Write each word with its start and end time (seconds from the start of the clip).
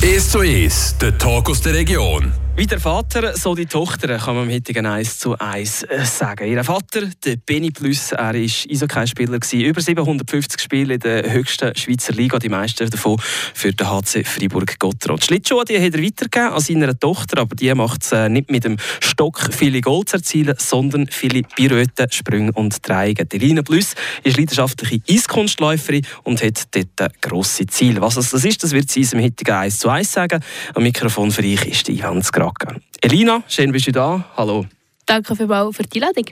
1 0.00 0.30
zu 0.30 0.38
1, 0.38 0.98
der 0.98 1.18
Talk 1.18 1.50
aus 1.50 1.60
der 1.60 1.74
Region. 1.74 2.32
Wie 2.58 2.66
der 2.66 2.80
Vater, 2.80 3.36
so 3.36 3.54
die 3.54 3.66
Tochter, 3.66 4.18
kann 4.18 4.34
man 4.34 4.48
am 4.48 4.52
heutigen 4.52 4.84
1 4.84 5.20
zu 5.20 5.38
1 5.38 5.84
äh, 5.84 6.04
sagen. 6.04 6.50
Ihr 6.50 6.64
Vater, 6.64 7.02
der 7.24 7.36
Benny 7.36 7.70
Plus, 7.70 8.10
er 8.10 8.18
war 8.18 8.34
Eishockey-Spieler, 8.34 9.38
über 9.64 9.80
750 9.80 10.60
Spiele 10.60 10.94
in 10.94 11.00
der 11.00 11.32
höchsten 11.32 11.72
Schweizer 11.76 12.14
Liga, 12.14 12.40
die 12.40 12.48
meisten 12.48 12.90
davon 12.90 13.16
für 13.54 13.72
den 13.72 13.88
HC 13.88 14.24
Freiburg-Gottrod. 14.24 15.24
Schlittschuhe 15.24 15.64
die 15.66 15.80
hat 15.80 15.94
er 15.94 16.02
weitergegeben 16.02 16.52
an 16.52 16.60
seiner 16.60 16.98
Tochter, 16.98 17.42
aber 17.42 17.54
die 17.54 17.72
macht 17.74 18.02
es 18.02 18.10
äh, 18.10 18.28
nicht 18.28 18.50
mit 18.50 18.64
dem 18.64 18.76
Stock 18.98 19.50
viele 19.52 19.80
Goal 19.80 20.04
zu 20.06 20.16
erzielen, 20.16 20.56
sondern 20.58 21.06
viele 21.06 21.42
Pirouetten, 21.42 22.10
Sprünge 22.10 22.50
und 22.54 22.76
Dreiecke. 22.82 23.24
Elina 23.30 23.62
Plus 23.62 23.94
ist 24.24 24.36
leidenschaftliche 24.36 25.00
Eiskunstläuferin 25.08 26.04
und 26.24 26.42
hat 26.42 26.74
dort 26.74 27.22
grosse 27.22 27.66
Ziele. 27.66 28.00
Was 28.00 28.16
das 28.16 28.32
ist, 28.32 28.64
das 28.64 28.72
wird 28.72 28.90
sie 28.90 29.02
in 29.02 29.22
heutigen 29.22 29.52
1 29.52 29.78
zu 29.78 29.88
1 29.88 30.12
sagen. 30.12 30.42
Am 30.74 30.82
Mikrofon 30.82 31.30
für 31.30 31.42
euch 31.42 31.64
ist 31.64 31.88
Ivan 31.88 32.20
Skra. 32.20 32.47
Fragen. 32.48 32.82
Elina, 33.00 33.42
schön 33.48 33.72
bist 33.72 33.86
du 33.86 33.92
da. 33.92 34.24
Hallo. 34.36 34.66
Danke 35.06 35.34
vielmals 35.36 35.76
für 35.76 35.82
die 35.82 36.00
Einladung. 36.00 36.26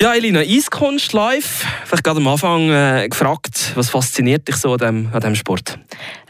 Ja, 0.00 0.14
Elina, 0.14 0.40
Eiskunst 0.40 1.12
live. 1.12 1.64
Vielleicht 1.84 2.04
gerade 2.04 2.18
am 2.20 2.28
Anfang 2.28 2.70
äh, 2.70 3.08
gefragt, 3.08 3.72
was 3.74 3.88
fasziniert 3.88 4.46
dich 4.46 4.56
so 4.56 4.72
an 4.72 4.78
diesem, 4.78 5.06
an 5.12 5.20
diesem 5.20 5.34
Sport? 5.34 5.78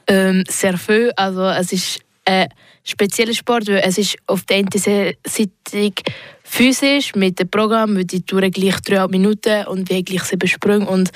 Ähm, 0.06 0.44
sehr 0.48 0.78
viel. 0.78 1.12
Also, 1.16 1.44
es 1.48 1.72
ist 1.72 2.00
ein 2.24 2.48
spezieller 2.84 3.34
Sport, 3.34 3.66
weil 3.66 3.82
es 3.84 3.98
ist 3.98 4.16
auf 4.26 4.44
der 4.44 4.58
einen 4.58 4.68
Seite 4.72 5.16
physisch 6.44 7.14
mit 7.16 7.40
dem 7.40 7.48
Programm, 7.48 7.96
weil 7.96 8.04
die 8.04 8.22
Touren 8.22 8.52
gleich 8.52 8.80
dreieinhalb 8.82 9.10
Minuten 9.10 9.66
und 9.66 9.90
wir 9.90 10.02
gleich 10.04 10.22
sieben 10.22 10.46
Sprünge 10.46 10.86
und 10.86 11.10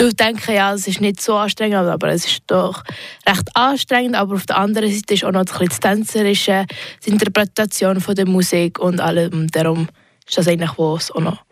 du 0.00 0.12
denkst 0.14 0.48
ja, 0.48 0.72
es 0.72 0.88
ist 0.88 1.00
nicht 1.00 1.20
so 1.20 1.36
anstrengend, 1.36 1.76
aber 1.76 2.08
es 2.08 2.24
ist 2.24 2.42
doch 2.46 2.82
recht 3.28 3.48
anstrengend, 3.54 4.16
aber 4.16 4.34
auf 4.34 4.46
der 4.46 4.56
anderen 4.56 4.90
Seite 4.90 5.14
ist 5.14 5.24
auch 5.24 5.32
noch 5.32 5.44
das 5.44 5.80
Tänzerische, 5.80 6.64
die 7.04 7.10
Interpretation 7.10 8.00
von 8.00 8.14
der 8.14 8.26
Musik 8.26 8.78
und 8.78 9.00
allem, 9.00 9.48
darum 9.48 9.88
ist 10.26 10.38
das 10.38 10.48
eigentlich, 10.48 10.72
was 10.78 11.10
auch 11.10 11.20
noch 11.20 11.42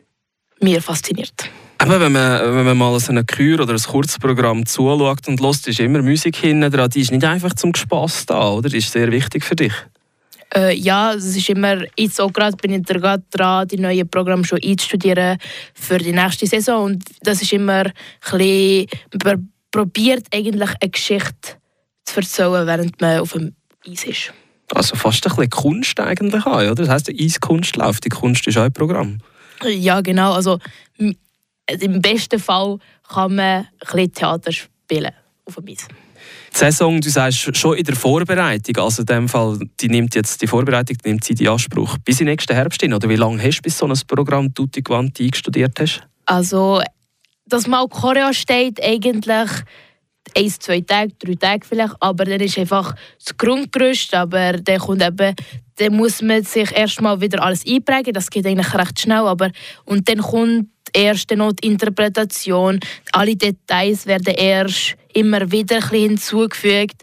mir 0.60 0.80
fasziniert. 0.80 1.50
Aber 1.80 2.00
wenn 2.00 2.10
man, 2.10 2.40
wenn 2.56 2.64
man 2.64 2.76
mal 2.76 2.98
so 2.98 3.12
eine 3.12 3.24
Kür 3.24 3.60
oder 3.60 3.74
ein 3.74 3.78
Kurzprogramm 3.80 4.66
zuschaut 4.66 5.28
und 5.28 5.40
lässt, 5.40 5.68
ist 5.68 5.78
immer 5.78 6.02
Musik 6.02 6.36
hinten 6.36 6.72
dran. 6.72 6.90
Die 6.90 7.02
ist 7.02 7.12
nicht 7.12 7.24
einfach 7.24 7.54
zum 7.54 7.72
Spass 7.74 8.26
da, 8.26 8.50
oder? 8.50 8.68
Die 8.68 8.78
ist 8.78 8.90
sehr 8.90 9.12
wichtig 9.12 9.44
für 9.44 9.54
dich. 9.54 9.72
Äh, 10.54 10.74
ja, 10.76 11.12
es 11.12 11.36
ist 11.36 11.48
immer, 11.50 11.82
jetzt 11.96 12.20
auch 12.20 12.32
gerade 12.32 12.56
bin 12.56 12.72
ich 12.72 12.82
gerade 12.84 13.22
dran, 13.30 13.68
die 13.68 13.78
neuen 13.78 14.08
Programme 14.08 14.44
schon 14.44 14.60
einzustudieren 14.64 15.38
für 15.74 15.98
die 15.98 16.12
nächste 16.12 16.46
Saison 16.46 16.84
und 16.84 17.04
das 17.22 17.42
ist 17.42 17.52
immer 17.52 17.84
ein 17.84 17.92
bisschen, 18.30 18.86
man 19.24 19.52
probiert 19.70 20.26
eigentlich 20.32 20.70
eine 20.80 20.90
Geschichte 20.90 21.56
zu 22.04 22.16
erzählen, 22.16 22.66
während 22.66 23.00
man 23.00 23.20
auf 23.20 23.32
dem 23.32 23.54
Eis 23.86 24.04
ist. 24.04 24.32
Also 24.74 24.96
fast 24.96 25.26
ein 25.26 25.30
bisschen 25.34 25.50
Kunst 25.50 26.00
eigentlich 26.00 26.44
auch, 26.46 26.60
oder? 26.60 26.74
Das 26.74 26.88
heisst, 26.88 27.08
der 27.08 27.14
Eiskunstlauf, 27.18 28.00
die 28.00 28.08
Kunst 28.08 28.46
ist 28.46 28.58
auch 28.58 28.64
ein 28.64 28.72
Programm. 28.72 29.18
Ja, 29.64 30.00
genau. 30.00 30.32
Also 30.32 30.58
im 30.96 32.00
besten 32.00 32.38
Fall 32.38 32.78
kann 33.08 33.34
man 33.34 33.44
ein 33.44 33.68
bisschen 33.80 34.12
Theater 34.12 34.52
spielen 34.52 35.12
auf 35.44 35.56
dem 35.56 35.68
Eis. 35.68 35.88
Die 36.52 36.58
Saison, 36.58 37.00
du 37.00 37.10
sagst, 37.10 37.56
schon 37.56 37.76
in 37.76 37.84
der 37.84 37.96
Vorbereitung, 37.96 38.82
also 38.82 39.02
in 39.02 39.06
dem 39.06 39.28
Fall, 39.28 39.58
die 39.80 39.88
nimmt 39.88 40.14
jetzt 40.14 40.40
die 40.40 40.46
Vorbereitung 40.46 40.96
die 41.04 41.08
nimmt 41.08 41.24
sie 41.24 41.34
in 41.34 41.48
Anspruch 41.48 41.98
bis 42.04 42.20
in 42.20 42.26
nächsten 42.26 42.54
Herbst 42.54 42.80
hin, 42.80 42.94
oder 42.94 43.08
wie 43.08 43.16
lange 43.16 43.42
hast 43.42 43.58
du 43.58 43.62
bis 43.62 43.78
so 43.78 43.86
ein 43.86 43.98
Programm 44.06 44.52
Tutti 44.52 44.82
Quanti 44.82 45.24
eingestudiert 45.24 45.78
hast? 45.78 46.02
Also, 46.26 46.80
dass 47.46 47.66
mal 47.66 47.86
Choreo 47.88 48.32
steht, 48.32 48.82
eigentlich 48.82 49.50
ein, 50.36 50.50
zwei 50.50 50.80
Tage, 50.80 51.12
drei 51.18 51.34
Tage 51.34 51.66
vielleicht, 51.66 51.94
aber 52.00 52.24
dann 52.24 52.40
ist 52.40 52.58
einfach 52.58 52.94
das 53.24 53.36
Grundgerüst, 53.36 54.14
aber 54.14 54.52
dann 54.54 54.78
kommt 54.78 55.02
eben, 55.02 55.34
dann 55.76 55.96
muss 55.96 56.22
man 56.22 56.42
sich 56.42 56.70
erstmal 56.72 57.20
wieder 57.20 57.42
alles 57.42 57.66
einprägen, 57.66 58.12
das 58.12 58.30
geht 58.30 58.46
eigentlich 58.46 58.74
recht 58.74 59.00
schnell, 59.00 59.26
aber 59.26 59.50
und 59.84 60.08
dann 60.08 60.18
kommt 60.18 60.68
die 60.94 61.66
Interpretation, 61.66 62.80
alle 63.12 63.36
Details 63.36 64.06
werden 64.06 64.34
erst 64.34 64.96
immer 65.12 65.50
wieder 65.50 65.80
hinzugefügt. 65.88 67.02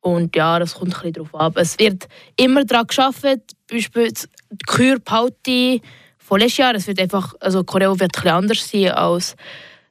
Und 0.00 0.34
ja, 0.36 0.58
das 0.58 0.74
kommt 0.74 0.94
ein 0.94 1.12
bisschen 1.12 1.12
darauf 1.12 1.34
ab. 1.34 1.56
Es 1.56 1.78
wird 1.78 2.08
immer 2.36 2.64
daran 2.64 2.86
gearbeitet, 2.86 3.52
beispielsweise 3.70 4.28
die 4.50 4.64
Kürpauti 4.66 5.82
von 6.18 6.40
letztes 6.40 6.58
Jahr, 6.58 6.74
es 6.74 6.86
wird 6.86 7.00
einfach, 7.00 7.34
also 7.40 7.64
Choreo 7.64 7.98
wird 7.98 8.16
ein 8.24 8.30
anders 8.30 8.68
sein 8.68 8.90
als 8.90 9.34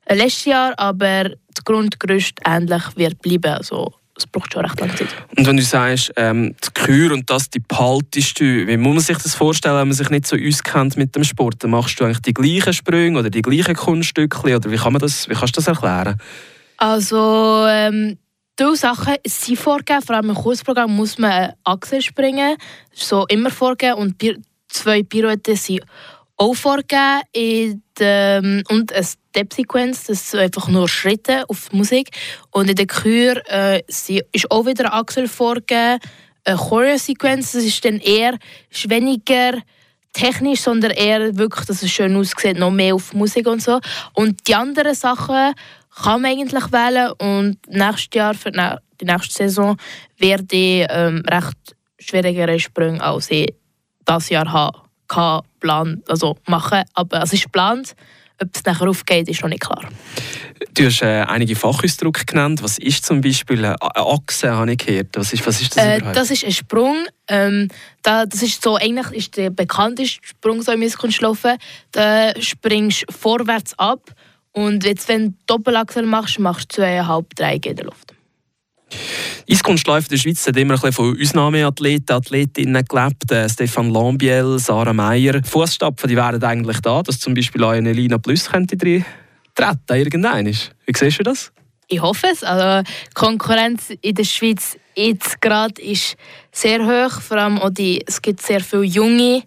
letztes 0.07 0.45
Jahr, 0.45 0.73
aber 0.77 1.31
das 1.53 1.63
Grundgerüst 1.65 2.39
ähnlich 2.45 2.83
wird 2.95 3.21
bleiben. 3.21 3.53
Also, 3.53 3.94
es 4.17 4.28
braucht 4.28 4.53
schon 4.53 4.66
recht 4.66 4.79
lange 4.79 4.95
Zeit. 4.95 5.07
Und 5.38 5.47
wenn 5.47 5.57
du 5.57 5.63
sagst, 5.63 6.11
ähm, 6.16 6.55
die 6.63 6.69
Kür 6.73 7.13
und 7.13 7.29
das, 7.29 7.50
die 7.50 7.59
behaltest 7.59 8.39
du, 8.39 8.67
wie 8.67 8.78
muss 8.78 8.94
man 8.95 9.03
sich 9.03 9.17
das 9.17 9.35
vorstellen, 9.35 9.78
wenn 9.78 9.88
man 9.88 9.97
sich 9.97 10.09
nicht 10.09 10.28
so 10.28 10.35
auskennt 10.35 10.97
mit 10.97 11.16
dem 11.16 11.23
Sport? 11.23 11.63
Dann 11.63 11.72
machst 11.72 12.00
du 12.00 12.05
eigentlich 12.05 12.22
die 12.22 12.33
gleichen 12.33 12.73
Sprünge 12.73 13.19
oder 13.19 13.29
die 13.29 13.41
gleichen 13.41 13.75
Kunststücke 13.75 14.56
oder 14.56 14.72
wie, 14.72 14.77
kann 14.77 14.94
man 14.94 15.00
das, 15.00 15.29
wie 15.29 15.33
kannst 15.33 15.56
du 15.56 15.61
das 15.61 15.67
erklären? 15.67 16.19
Also, 16.77 17.66
ähm, 17.67 18.17
die 18.59 18.75
Sachen 18.75 19.16
sind 19.25 19.59
vorgegeben, 19.59 20.01
vor 20.01 20.16
allem 20.16 20.29
im 20.29 20.35
Kursprogramm 20.35 20.95
muss 20.95 21.17
man 21.17 21.31
eine 21.31 21.53
Achse 21.63 22.01
springen, 22.01 22.57
so 22.91 23.25
immer 23.27 23.51
vorgegeben 23.51 24.00
und 24.00 24.16
zwei 24.67 25.03
Pirouetten 25.03 25.56
sind 25.56 25.83
auch 26.38 26.56
vorgegeben 26.56 27.83
ähm, 28.00 28.63
und 28.69 28.94
eine 28.94 29.07
Step-Sequenz, 29.37 30.05
das 30.05 30.31
sind 30.31 30.39
einfach 30.39 30.67
nur 30.67 30.89
Schritte 30.89 31.47
auf 31.47 31.71
Musik. 31.71 32.09
Und 32.49 32.69
in 32.71 32.75
der 32.75 32.87
Chor 32.87 33.35
äh, 33.49 33.83
ist 33.87 34.49
auch 34.49 34.65
wieder 34.65 34.91
Achsel 34.91 35.27
vorgegeben. 35.27 35.99
Eine 36.43 36.57
Choreo-Sequenz, 36.57 37.51
das 37.51 37.63
ist 37.63 37.85
dann 37.85 37.99
eher 37.99 38.39
ist 38.71 38.89
weniger 38.89 39.53
technisch, 40.13 40.61
sondern 40.61 40.91
eher 40.91 41.37
wirklich, 41.37 41.65
dass 41.67 41.83
es 41.83 41.91
schön 41.91 42.15
aussieht, 42.15 42.57
noch 42.57 42.71
mehr 42.71 42.95
auf 42.95 43.13
Musik 43.13 43.47
und 43.47 43.61
so. 43.61 43.79
Und 44.13 44.47
die 44.47 44.55
anderen 44.55 44.95
Sachen 44.95 45.53
kann 46.03 46.21
man 46.21 46.31
eigentlich 46.31 46.71
wählen 46.71 47.11
und 47.19 47.57
nächstes 47.69 48.15
Jahr, 48.15 48.33
für 48.33 48.51
die 48.51 49.05
nächste 49.05 49.33
Saison, 49.35 49.77
werde 50.17 50.55
ich 50.55 50.87
ähm, 50.89 51.23
recht 51.29 51.75
schwierigere 51.99 52.59
Sprünge 52.59 53.03
als 53.03 53.29
ich 53.29 53.53
das 54.03 54.29
Jahr 54.29 54.51
habe 54.51 54.79
Plan, 55.59 56.03
also 56.07 56.37
machen. 56.47 56.83
Aber 56.93 57.21
es 57.21 57.33
ist 57.33 57.43
geplant. 57.43 57.95
Ob 58.41 58.49
es 58.53 58.63
nachher 58.65 58.87
aufgeht, 58.87 59.27
ist 59.27 59.41
noch 59.41 59.49
nicht 59.49 59.61
klar. 59.61 59.89
Du 60.73 60.85
hast 60.85 61.01
äh, 61.01 61.23
einige 61.27 61.55
Fachausdrücke 61.55 62.25
genannt. 62.25 62.61
Was 62.61 62.77
ist 62.77 63.05
zum 63.05 63.21
Beispiel 63.21 63.65
eine 63.65 63.81
Achse, 63.81 64.55
habe 64.55 64.71
ich 64.71 64.77
gehört. 64.77 65.07
Was 65.13 65.33
ist, 65.33 65.45
was 65.45 65.61
ist 65.61 65.75
das 65.75 65.83
äh, 65.83 66.01
Das 66.13 66.29
ist 66.29 66.45
ein 66.45 66.51
Sprung. 66.51 67.05
Ähm, 67.27 67.67
da, 68.03 68.25
das 68.25 68.43
ist 68.43 68.61
so, 68.61 68.75
eigentlich 68.75 69.11
ist 69.11 69.37
der 69.37 69.49
bekannteste 69.49 70.19
Sprung 70.21 70.61
so 70.61 70.71
im 70.71 70.81
Eiskunstlaufen. 70.81 71.57
Da 71.91 72.39
springst 72.39 73.05
du 73.07 73.13
vorwärts 73.13 73.77
ab 73.79 74.13
und 74.51 74.83
jetzt, 74.85 75.07
wenn 75.07 75.31
du 75.31 75.37
Doppelachsel 75.45 76.05
machst, 76.05 76.39
machst 76.39 76.71
du 76.71 76.77
zweieinhalb, 76.77 77.35
drei 77.35 77.55
in 77.55 77.75
der 77.75 77.85
Luft. 77.85 78.13
Eiskunstläufer 79.49 80.07
in 80.07 80.09
der 80.09 80.17
Schweiz 80.17 80.47
hat 80.47 80.57
immer 80.57 80.73
ein 80.73 80.79
bisschen 80.79 80.93
von 80.93 81.21
Ausnahmeathleten, 81.21 82.15
Athletinnen 82.15 82.85
gelebt. 82.85 83.31
Äh, 83.31 83.49
Stefan 83.49 83.91
Lambiel, 83.91 84.57
Sarah 84.59 84.93
Meyer. 84.93 85.41
Fußstapfen, 85.43 86.09
die 86.09 86.15
wären 86.15 86.43
eigentlich 86.43 86.79
da, 86.81 87.01
dass 87.01 87.19
zum 87.19 87.33
Beispiel 87.33 87.63
auch 87.63 87.71
eine 87.71 87.89
Elina 87.89 88.17
Plus 88.17 88.49
könnte 88.49 88.77
drin 88.77 89.05
treten 89.57 89.97
irgendein. 89.97 90.45
Wie 90.45 90.93
siehst 90.95 91.19
du 91.19 91.23
das? 91.23 91.51
Ich 91.87 92.01
hoffe 92.01 92.27
es. 92.31 92.43
Also, 92.43 92.87
die 92.87 93.13
Konkurrenz 93.13 93.91
in 94.01 94.15
der 94.15 94.23
Schweiz 94.23 94.77
jetzt 94.95 95.41
gerade 95.41 95.81
ist 95.81 96.15
sehr 96.51 96.85
hoch. 96.85 97.21
Vor 97.21 97.37
allem 97.37 97.59
auch 97.59 97.69
die, 97.69 98.03
es 98.05 98.21
gibt 98.21 98.41
sehr 98.41 98.59
viele 98.59 98.83
Junge, 98.83 99.43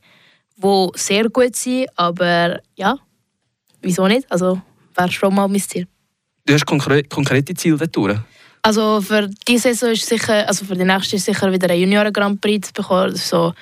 die 0.56 0.88
sehr 0.94 1.28
gut 1.28 1.54
sind. 1.54 1.86
Aber 1.96 2.60
ja, 2.76 2.96
wieso 3.82 4.06
nicht? 4.08 4.30
Also 4.30 4.60
wäre 4.94 5.12
schon 5.12 5.34
mal 5.34 5.48
mein 5.48 5.60
Ziel. 5.60 5.86
Du 6.46 6.54
hast 6.54 6.66
konkre 6.66 7.02
konkrete 7.04 7.54
Ziele 7.54 7.76
dort? 7.76 8.20
Also 8.62 9.00
für 9.00 9.28
diese 9.48 9.74
Saison 9.74 9.92
ist 9.92 10.06
sicher, 10.06 10.46
also 10.46 10.64
für 10.64 10.76
die 10.76 10.84
nächste 10.84 11.16
ist 11.16 11.24
sicher 11.24 11.50
wieder 11.50 11.70
ein 11.70 11.80
Junioren 11.80 12.12
Grand 12.12 12.40
Prix 12.40 12.68
zu 12.68 12.74
bekommen, 12.74 13.16
so 13.16 13.54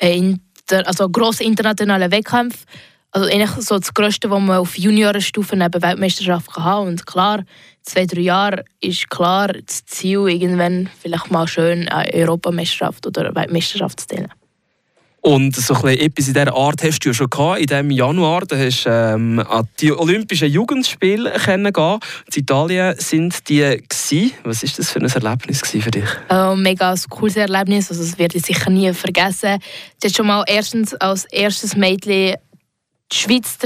ein 0.00 0.40
inter, 0.68 0.86
also 0.86 1.08
grosse 1.08 1.44
internationale 1.44 2.10
Wettkämpfe. 2.10 2.64
Also 3.10 3.26
eigentlich 3.26 3.50
so 3.64 3.78
das 3.78 3.92
Größte, 3.94 4.30
was 4.30 4.40
man 4.40 4.58
auf 4.58 4.76
Juniorenstufe 4.76 5.56
neben 5.56 5.82
Weltmeisterschaft 5.82 6.52
kann 6.52 6.64
haben. 6.64 6.88
Und 6.88 7.06
klar, 7.06 7.42
zwei, 7.82 8.04
drei 8.04 8.20
Jahre 8.20 8.64
ist 8.80 9.08
klar 9.08 9.48
das 9.48 9.86
Ziel, 9.86 10.28
irgendwann 10.28 10.90
vielleicht 11.00 11.30
mal 11.30 11.48
schön 11.48 11.88
eine 11.88 12.12
Europameisterschaft 12.12 13.06
oder 13.06 13.34
Weltmeisterschaft 13.34 14.00
zu 14.00 14.06
dienen. 14.08 14.30
Und 15.28 15.54
so 15.54 15.74
etwas 15.74 16.28
in 16.28 16.32
dieser 16.32 16.54
Art 16.54 16.82
hast 16.82 17.00
du 17.00 17.10
ja 17.10 17.14
schon 17.14 17.28
gehabt. 17.28 17.60
In 17.60 17.66
diesem 17.66 17.90
Januar 17.90 18.46
da 18.46 18.56
hast 18.56 18.84
du 18.84 18.88
ähm, 18.88 19.38
an 19.40 19.68
die 19.78 19.92
Olympischen 19.92 20.50
Jugendspiele 20.50 21.32
kennengelernt. 21.32 22.02
In 22.34 22.40
Italien 22.40 22.94
sind 22.96 23.46
die 23.46 23.60
gewesen. 23.60 24.32
Was 24.44 24.62
war 24.62 24.70
das 24.74 24.90
für 24.90 25.00
ein 25.00 25.04
Erlebnis 25.04 25.60
für 25.60 25.90
dich? 25.90 26.08
Oh, 26.30 26.54
mega 26.56 26.92
ein 26.92 27.00
cooles 27.10 27.36
Erlebnis. 27.36 27.90
Also, 27.90 28.04
das 28.04 28.18
werde 28.18 28.38
ich 28.38 28.46
sicher 28.46 28.70
nie 28.70 28.90
vergessen. 28.94 29.58
Du 30.00 30.06
hast 30.06 30.16
schon 30.16 30.28
mal 30.28 30.44
erstens 30.46 30.94
als 30.94 31.26
erstes 31.26 31.76
Mädchen 31.76 32.36
die 33.12 33.14
Schweiz 33.14 33.58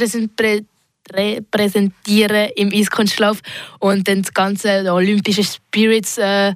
repräsentieren 1.13 2.51
im 2.57 2.73
Eiskunstlauf 2.73 3.39
und 3.79 4.09
dann 4.09 4.23
das 4.23 4.35
ganze 4.35 4.93
Olympische 4.93 5.45
Spirits 5.45 6.19
äh, 6.19 6.55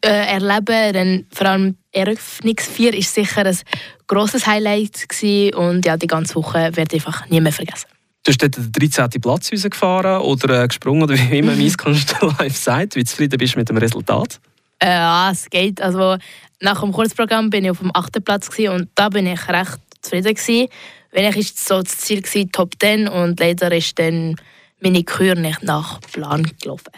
erleben. 0.00 0.92
Dann 0.92 1.26
vor 1.32 1.46
allem 1.46 1.76
Eröffnungsvier 1.92 2.94
ist 2.94 3.14
sicher 3.14 3.44
ein 3.44 3.58
grosses 4.06 4.46
Highlight 4.46 5.08
gewesen. 5.08 5.54
und 5.54 5.86
ja, 5.86 5.96
die 5.96 6.06
ganze 6.06 6.34
Woche 6.36 6.74
werde 6.74 6.96
ich 6.96 7.06
einfach 7.06 7.28
nie 7.28 7.40
mehr 7.40 7.52
vergessen. 7.52 7.88
Du 8.24 8.30
hast 8.30 8.40
dort 8.40 8.56
den 8.56 8.70
13. 8.70 9.20
Platz 9.20 9.52
rausgefahren 9.52 10.20
oder 10.22 10.62
äh, 10.62 10.68
gesprungen, 10.68 11.02
oder 11.02 11.18
wie 11.18 11.38
immer 11.38 11.56
Miss 11.56 11.76
Live 12.38 12.56
sagt. 12.56 12.94
Wie 12.94 13.04
zufrieden 13.04 13.36
bist 13.36 13.54
du 13.54 13.58
mit 13.58 13.68
dem 13.68 13.78
Resultat? 13.78 14.40
Äh, 14.78 14.90
ja, 14.90 15.30
es 15.32 15.50
geht. 15.50 15.80
Also, 15.82 16.16
nach 16.60 16.80
dem 16.80 16.92
Kurzprogramm 16.92 17.50
bin 17.50 17.64
ich 17.64 17.70
auf 17.72 17.78
dem 17.78 17.90
8. 17.92 18.24
Platz 18.24 18.48
und 18.58 18.88
da 18.94 19.08
bin 19.08 19.26
ich 19.26 19.48
recht 19.48 19.78
zufrieden. 20.00 20.34
Gewesen. 20.34 20.68
Wenn 21.10 21.30
ich 21.30 21.36
ist 21.36 21.66
so 21.66 21.82
das 21.82 21.98
Ziel 21.98 22.22
gewesen, 22.22 22.52
Top 22.52 22.74
10 22.80 23.08
und 23.08 23.40
leider 23.40 23.72
ist 23.72 23.98
dann 23.98 24.36
meine 24.80 25.02
Kür 25.02 25.34
nicht 25.34 25.62
nach 25.62 26.00
Plan 26.00 26.48
gelaufen. 26.60 26.92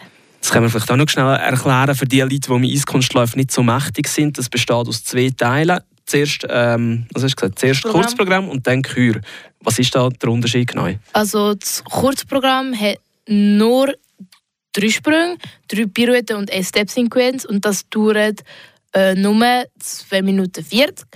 Das 0.45 0.51
können 0.51 0.65
wir 0.65 0.69
vielleicht 0.69 0.91
auch 0.91 0.95
noch 0.95 1.09
schnell 1.09 1.25
erklären 1.25 1.95
für 1.95 2.05
die 2.05 2.21
Leute, 2.21 2.37
die 2.37 2.59
mit 2.59 2.71
Eiskunstläufen 2.71 3.39
nicht 3.39 3.49
so 3.49 3.63
mächtig 3.63 4.07
sind. 4.07 4.37
Das 4.37 4.47
besteht 4.47 4.75
aus 4.75 5.03
zwei 5.03 5.31
Teilen. 5.35 5.79
Zuerst, 6.05 6.45
ähm, 6.47 7.07
was 7.11 7.23
hast 7.23 7.31
du 7.31 7.35
gesagt? 7.37 7.57
Zuerst 7.57 7.81
Programm. 7.81 8.01
Kurzprogramm 8.03 8.49
und 8.49 8.67
dann 8.67 8.83
Kür. 8.83 9.21
Was 9.61 9.79
ist 9.79 9.95
da 9.95 10.07
der 10.07 10.29
Unterschied 10.29 10.67
genau? 10.67 10.87
Also 11.13 11.55
das 11.55 11.83
Kurzprogramm 11.83 12.79
hat 12.79 12.99
nur 13.27 13.91
drei 14.71 14.89
Sprünge, 14.89 15.37
drei 15.67 15.87
Pirouetten 15.87 16.37
und 16.37 16.51
eine 16.51 16.63
Step-Sequenz 16.63 17.45
und 17.45 17.65
das 17.65 17.89
dauert 17.89 18.43
äh, 18.93 19.15
nur 19.15 19.63
2 19.79 20.21
Minuten 20.21 20.63
40. 20.63 21.07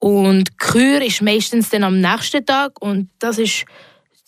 Und 0.00 0.58
Kür 0.58 1.00
ist 1.00 1.22
meistens 1.22 1.70
dann 1.70 1.84
am 1.84 2.00
nächsten 2.00 2.44
Tag 2.44 2.82
und 2.82 3.08
das 3.20 3.38
ist 3.38 3.66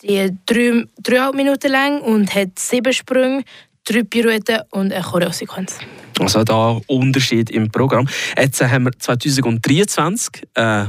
die 0.04 0.30
3,5 0.48 1.34
Minuten 1.34 1.72
lang 1.72 2.00
und 2.00 2.32
hat 2.32 2.60
sieben 2.60 2.92
Sprünge, 2.92 3.42
drei 3.86 4.02
Pirouetten 4.02 4.60
und 4.70 4.92
eine 4.92 5.02
Choreosequenz. 5.02 5.78
Also 6.18 6.44
da 6.44 6.80
Unterschied 6.86 7.50
im 7.50 7.70
Programm. 7.70 8.08
Jetzt 8.36 8.62
haben 8.62 8.84
wir 8.84 8.92
2023 8.98 10.42
äh, 10.54 10.84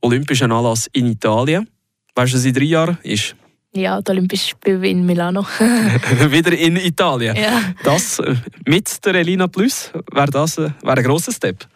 Olympischen 0.00 0.52
Anlass 0.52 0.88
in 0.92 1.06
Italien. 1.06 1.68
Weißt 2.14 2.32
du, 2.32 2.36
was 2.36 2.44
in 2.44 2.54
drei 2.54 2.64
Jahren 2.64 2.98
ist? 3.02 3.34
Ja, 3.74 4.00
die 4.00 4.10
Olympischen 4.10 4.48
Spiele 4.48 4.88
in 4.88 5.04
Milano. 5.04 5.44
Wieder 6.30 6.52
in 6.52 6.76
Italien. 6.76 7.36
Ja. 7.36 7.62
Das 7.82 8.18
äh, 8.18 8.34
mit 8.66 9.04
der 9.04 9.14
Elina 9.16 9.46
Plus 9.46 9.90
wäre 10.12 10.30
das 10.30 10.58
äh, 10.58 10.70
wär 10.82 10.96
ein 10.96 11.04
grosser 11.04 11.32
Step. 11.32 11.66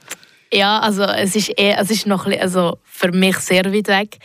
Ja, 0.53 0.81
also 0.81 1.05
es 1.05 1.35
ist, 1.35 1.49
eher, 1.56 1.79
es 1.81 1.91
ist 1.91 2.06
noch 2.06 2.26
also 2.26 2.79
für 2.85 3.11
mich 3.11 3.38
sehr 3.38 3.64
weit 3.73 3.88
weg. 3.88 4.19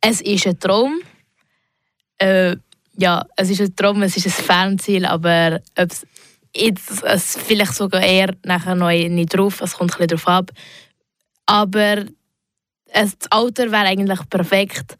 Es 0.00 0.20
ist 0.20 0.46
ein 0.46 0.58
Traum. 0.58 1.00
Äh, 2.18 2.56
ja, 2.96 3.24
es 3.36 3.50
ist 3.50 3.60
ein 3.60 3.74
Traum, 3.76 4.02
es 4.02 4.16
ist 4.16 4.26
ein 4.26 4.32
Fernziel, 4.32 5.06
aber 5.06 5.60
ob 5.76 5.90
es 6.52 7.36
vielleicht 7.36 7.74
sogar 7.74 8.02
eher 8.02 8.34
nachher 8.44 8.74
noch 8.74 8.90
nicht 8.90 9.34
drauf, 9.34 9.60
es 9.60 9.74
kommt 9.74 9.92
ein 9.92 10.06
bisschen 10.06 10.18
darauf 10.24 10.28
ab. 10.28 10.50
Aber 11.46 12.04
es, 12.86 13.18
das 13.18 13.30
Alter 13.30 13.70
wäre 13.70 13.86
eigentlich 13.86 14.20
perfekt. 14.30 14.96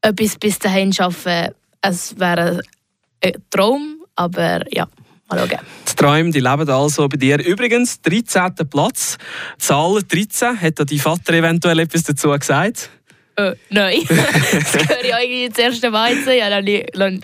Etwas 0.00 0.36
bis 0.36 0.58
dahin 0.58 0.92
schaffen, 0.92 1.48
es 1.80 2.18
wäre 2.18 2.60
ein 3.22 3.32
Traum, 3.50 4.04
aber 4.14 4.64
ja. 4.72 4.86
Die 5.88 5.96
Träume 5.96 6.30
die 6.30 6.40
leben 6.40 6.68
also 6.68 7.08
bei 7.08 7.16
dir. 7.16 7.42
Übrigens, 7.42 8.02
13. 8.02 8.54
Platz. 8.68 9.16
Zahl 9.56 10.02
13. 10.02 10.60
Hat 10.60 10.78
dein 10.78 10.98
Vater 10.98 11.32
eventuell 11.32 11.78
etwas 11.78 12.02
dazu 12.02 12.28
gesagt? 12.30 12.90
Äh, 13.36 13.54
nein. 13.70 14.00
das 14.08 14.72
gehöre 14.72 15.04
ich 15.04 15.14
eigentlich 15.14 15.46
ins 15.46 15.58
erste 15.58 15.90
Mal 15.90 16.12
jetzt. 16.12 16.26
Ja, 16.26 16.60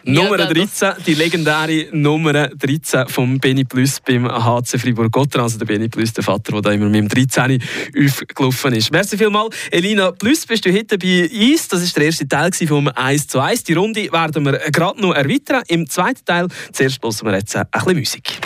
Nummer 0.05 0.39
13, 0.39 0.93
die 1.07 1.15
legendäre 1.15 1.89
Nummer 1.93 2.49
13 2.49 3.09
vom 3.09 3.39
Benny 3.39 3.65
Plus 3.65 4.01
beim 4.01 4.27
HC 4.27 4.79
Fribourg-Gotteron. 4.79 5.45
Also 5.45 5.59
der 5.59 5.67
Benny 5.67 5.89
Plus, 5.89 6.13
der 6.15 6.25
Vater, 6.25 6.53
der 6.53 6.63
da 6.63 6.73
immer 6.73 6.87
mit 6.87 6.95
dem 6.95 7.09
13 7.09 7.63
aufgelaufen 8.07 8.73
ist. 8.75 8.91
Merci 8.91 9.19
vielmals. 9.19 9.55
Elina 9.71 10.11
Plus, 10.13 10.47
bist 10.47 10.65
du 10.65 10.73
heute 10.73 10.97
bei 10.97 11.29
uns. 11.31 11.69
Das 11.69 11.83
war 11.83 11.89
der 11.97 12.05
erste 12.05 12.27
Teil 12.27 12.53
vom 12.67 12.89
1 12.89 13.27
zu 13.27 13.41
1. 13.41 13.65
Die 13.65 13.75
Runde 13.75 14.11
werden 14.11 14.45
wir 14.47 14.59
gerade 14.71 15.01
noch 15.01 15.15
erweitern. 15.15 15.63
Im 15.69 15.89
zweiten 15.89 16.25
Teil, 16.25 16.49
zuerst 16.73 17.03
hören 17.03 17.15
wir 17.23 17.35
jetzt 17.35 17.55
ein 17.55 17.67
bisschen 17.71 17.99
Musik. 17.99 18.39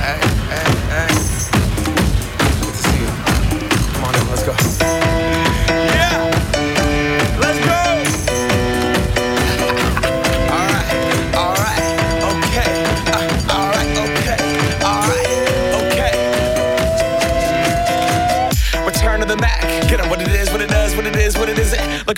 Hey, 0.00 0.20
hey, 0.48 1.08
hey. 1.08 1.17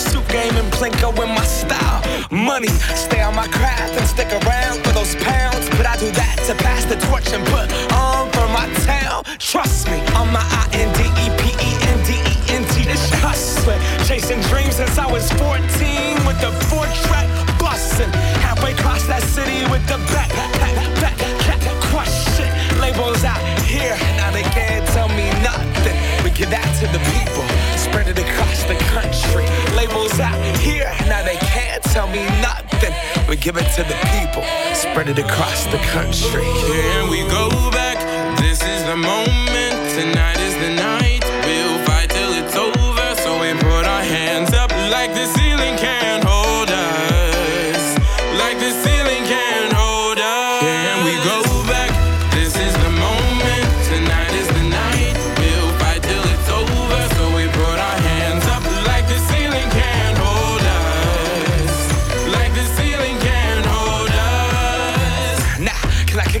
Bob 0.00 0.12
suit 0.12 0.28
game 0.28 0.56
and 0.56 0.72
Plinko 0.72 1.10
in 1.22 1.34
my 1.34 1.44
style. 1.44 2.02
Money, 2.30 2.68
stay 2.68 3.20
on 3.22 3.34
my 3.34 3.46
craft 3.48 3.94
and 3.98 4.06
stick 4.06 4.28
around 4.28 4.82
for 4.84 4.92
those 4.92 5.14
pounds. 5.16 5.68
But 5.70 5.86
I 5.86 5.96
do 5.96 6.10
that 6.12 6.36
to 6.46 6.54
pass 6.54 6.84
the 6.84 6.96
torch 7.06 7.32
and 7.32 7.44
put 7.46 7.70
on 7.92 8.30
for 8.32 8.46
my 8.48 8.68
town. 8.84 9.24
Trust 9.38 9.88
me, 9.88 10.00
I'm 10.14 10.32
my 10.32 10.59
give 33.40 33.56
it 33.56 33.70
to 33.74 33.82
the 33.82 33.96
people, 34.12 34.44
spread 34.74 35.08
it 35.08 35.18
across 35.18 35.64
the 35.66 35.78
country. 35.78 36.44
Here 36.44 37.08
we 37.08 37.22
go 37.22 37.48
back. 37.70 37.96
This 38.38 38.62
is 38.62 38.84
the 38.84 38.96
moment. 38.96 39.39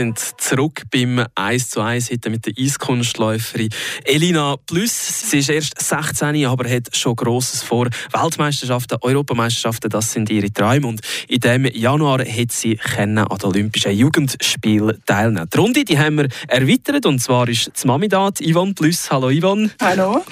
sind 0.00 0.18
zurück 0.40 0.84
beim 0.90 1.26
1 1.34 1.68
zu 1.68 1.82
1 1.82 2.10
heute 2.10 2.30
mit 2.30 2.46
der 2.46 2.54
Eiskunstläuferin 2.58 3.68
Elina 4.04 4.56
Plus. 4.56 5.28
Sie 5.30 5.40
ist 5.40 5.50
erst 5.50 5.78
16, 5.78 6.46
aber 6.46 6.70
hat 6.70 6.96
schon 6.96 7.14
Grosses 7.14 7.62
vor. 7.62 7.86
Weltmeisterschaften, 8.10 8.96
Europameisterschaften, 9.02 9.90
das 9.90 10.10
sind 10.12 10.30
ihre 10.30 10.50
Träume. 10.50 10.86
Und 10.86 11.02
in 11.28 11.40
diesem 11.40 11.66
Januar 11.66 12.20
hat 12.20 12.50
sie 12.50 12.80
an 12.96 13.16
den 13.16 13.26
Olympischen 13.42 13.92
Jugendspielen 13.92 15.02
teilnehmen. 15.04 15.46
Die 15.52 15.58
Runde 15.58 15.84
die 15.84 15.98
haben 15.98 16.16
wir 16.16 16.28
erweitert 16.48 17.04
und 17.04 17.18
zwar 17.18 17.46
ist 17.46 17.70
die 17.82 17.86
Mami 17.86 18.08
da, 18.08 18.30
Yvonne 18.30 18.72
Plus. 18.72 19.10
Hallo 19.10 19.28
Yvonne. 19.30 19.70
Hallo. 19.82 20.24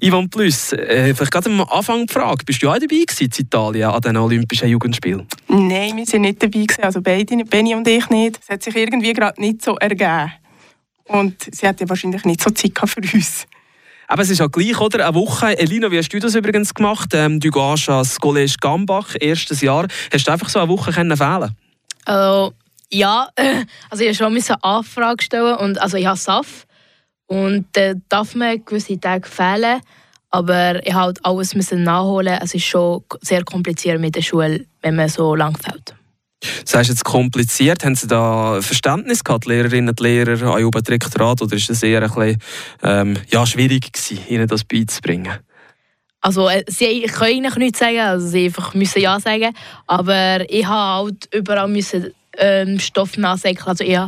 Yvonne 0.00 0.28
Plus, 0.28 0.72
äh, 0.72 1.14
vielleicht 1.14 1.32
gerade 1.32 1.48
am 1.48 1.62
Anfang 1.62 2.06
die 2.06 2.12
Frage, 2.12 2.44
bist 2.44 2.62
du 2.62 2.68
auch 2.68 2.74
dabei 2.74 3.04
gewesen 3.06 3.24
in 3.24 3.44
Italien 3.44 3.90
an 3.90 4.00
den 4.02 4.16
Olympischen 4.16 4.68
Jugendspielen? 4.68 5.26
Nein, 5.48 5.96
wir 5.96 6.04
sind 6.04 6.22
nicht 6.22 6.42
dabei 6.42 6.64
gewesen, 6.64 6.82
also 6.82 7.00
beide, 7.00 7.36
Benny 7.44 7.74
und 7.74 7.88
ich 7.88 8.08
nicht. 8.10 8.38
Es 8.42 8.48
hat 8.48 8.62
sich 8.62 8.76
irgendwie 8.76 9.14
gerade 9.14 9.40
nicht 9.40 9.62
so 9.62 9.76
ergeben. 9.76 10.32
Und 11.04 11.36
sie 11.50 11.66
hatte 11.66 11.88
wahrscheinlich 11.88 12.24
nicht 12.24 12.42
so 12.42 12.50
Zeit 12.50 12.72
für 12.84 13.00
uns. 13.14 13.46
Aber 14.08 14.22
es 14.22 14.30
ist 14.30 14.38
ja 14.38 14.46
gleich, 14.46 14.78
oder? 14.80 15.06
Eine 15.06 15.14
Woche. 15.14 15.58
Elina, 15.58 15.90
wie 15.90 15.98
hast 15.98 16.12
du 16.12 16.18
das 16.18 16.34
übrigens 16.34 16.74
gemacht? 16.74 17.10
Ähm, 17.12 17.40
du 17.40 17.50
gehst 17.50 17.88
ans 17.88 18.20
Collège 18.20 18.56
Gambach, 18.60 19.14
erstes 19.18 19.60
Jahr. 19.62 19.86
Hast 20.12 20.26
du 20.26 20.32
einfach 20.32 20.48
so 20.48 20.60
eine 20.60 20.68
Woche 20.68 20.92
können 20.92 21.16
fehlen 21.16 21.56
Also, 22.04 22.52
ja, 22.90 23.28
also 23.90 24.04
ich 24.04 24.20
musste 24.20 24.44
schon 24.44 24.56
eine 24.60 24.64
Anfrage 24.64 25.24
stellen 25.24 25.56
und 25.56 25.80
also 25.80 25.96
ich 25.96 26.06
habe 26.06 26.18
SAF 26.18 26.66
und 27.26 27.66
da 27.72 27.80
äh, 27.80 27.94
darf 28.08 28.34
man 28.34 28.64
gewisse 28.64 28.98
Tage 28.98 29.28
fehlen, 29.28 29.80
aber 30.30 30.86
ich 30.86 30.94
halt 30.94 31.24
alles 31.24 31.54
müssen 31.54 31.82
nachholen. 31.82 32.38
Es 32.42 32.54
ist 32.54 32.64
schon 32.64 33.02
sehr 33.20 33.44
kompliziert 33.44 34.00
mit 34.00 34.14
der 34.14 34.22
Schule, 34.22 34.66
wenn 34.82 34.96
man 34.96 35.08
so 35.08 35.34
lang 35.34 35.56
fällt. 35.56 35.94
Das 36.64 36.74
heißt 36.74 36.90
jetzt 36.90 37.04
kompliziert. 37.04 37.84
Haben 37.84 37.94
Sie 37.94 38.06
da 38.06 38.60
Verständnis 38.60 39.24
gehabt, 39.24 39.46
die 39.46 39.50
Lehrerinnen 39.50 39.88
und 39.90 40.00
Lehrer 40.00 40.54
an 40.54 40.60
Juba 40.60 40.80
Direktorat, 40.80 41.42
oder 41.42 41.56
ist 41.56 41.70
es 41.70 41.82
eher 41.82 42.02
ein 42.02 42.08
bisschen 42.10 42.38
ähm, 42.82 43.16
ja, 43.28 43.46
schwierig 43.46 43.92
gewesen, 43.92 44.20
Ihnen 44.28 44.46
das 44.46 44.64
beizubringen? 44.64 45.38
Also 46.20 46.48
äh, 46.48 46.64
sie 46.66 47.02
können 47.02 47.30
eigentlich 47.30 47.56
nichts 47.56 47.78
sagen, 47.78 48.00
also 48.00 48.26
sie 48.26 48.46
einfach 48.46 48.74
müssen 48.74 49.00
ja 49.00 49.20
sagen, 49.20 49.54
aber 49.86 50.48
ich 50.50 50.66
habe 50.66 51.04
halt 51.04 51.28
überall 51.32 51.68
müssen 51.68 52.12
ähm, 52.36 52.78
Stoff 52.80 53.16
nachsäckeln. 53.16 53.68
Also 53.68 53.84
ich 53.84 53.98